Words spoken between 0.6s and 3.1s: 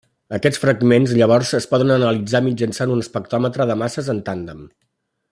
fragments llavors es poden analitzar mitjançant un